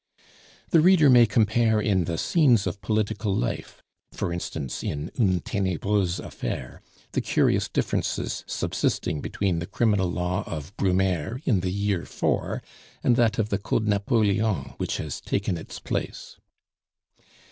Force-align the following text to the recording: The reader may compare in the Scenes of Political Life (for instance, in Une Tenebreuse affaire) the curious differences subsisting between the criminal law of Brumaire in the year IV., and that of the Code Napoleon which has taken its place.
The 0.71 0.81
reader 0.81 1.11
may 1.11 1.27
compare 1.27 1.79
in 1.79 2.05
the 2.05 2.17
Scenes 2.17 2.65
of 2.65 2.81
Political 2.81 3.35
Life 3.35 3.83
(for 4.11 4.33
instance, 4.33 4.83
in 4.83 5.11
Une 5.19 5.41
Tenebreuse 5.41 6.19
affaire) 6.19 6.81
the 7.11 7.21
curious 7.21 7.69
differences 7.69 8.43
subsisting 8.47 9.21
between 9.21 9.59
the 9.59 9.67
criminal 9.67 10.09
law 10.11 10.43
of 10.47 10.75
Brumaire 10.75 11.39
in 11.45 11.59
the 11.59 11.71
year 11.71 12.01
IV., 12.01 12.61
and 13.03 13.15
that 13.15 13.37
of 13.37 13.49
the 13.49 13.59
Code 13.59 13.87
Napoleon 13.87 14.73
which 14.79 14.97
has 14.97 15.21
taken 15.21 15.55
its 15.55 15.77
place. 15.79 16.37